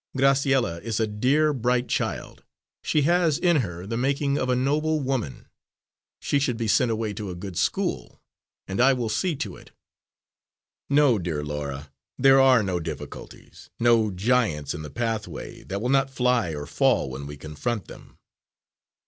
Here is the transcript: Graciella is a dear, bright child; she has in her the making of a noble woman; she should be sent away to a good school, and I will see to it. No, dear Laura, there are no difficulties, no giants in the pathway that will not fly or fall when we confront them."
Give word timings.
Graciella 0.17 0.81
is 0.81 0.99
a 0.99 1.05
dear, 1.05 1.53
bright 1.53 1.87
child; 1.87 2.43
she 2.81 3.03
has 3.03 3.37
in 3.37 3.57
her 3.57 3.85
the 3.85 3.97
making 3.97 4.35
of 4.35 4.49
a 4.49 4.55
noble 4.55 4.99
woman; 4.99 5.47
she 6.19 6.39
should 6.39 6.57
be 6.57 6.67
sent 6.67 6.89
away 6.89 7.13
to 7.13 7.29
a 7.29 7.35
good 7.35 7.55
school, 7.55 8.19
and 8.67 8.81
I 8.81 8.93
will 8.93 9.09
see 9.09 9.35
to 9.35 9.55
it. 9.55 9.69
No, 10.89 11.19
dear 11.19 11.45
Laura, 11.45 11.91
there 12.17 12.39
are 12.41 12.63
no 12.63 12.79
difficulties, 12.79 13.69
no 13.79 14.09
giants 14.09 14.73
in 14.73 14.81
the 14.81 14.89
pathway 14.89 15.61
that 15.65 15.83
will 15.83 15.87
not 15.89 16.09
fly 16.09 16.55
or 16.55 16.65
fall 16.65 17.07
when 17.11 17.27
we 17.27 17.37
confront 17.37 17.85
them." 17.87 18.17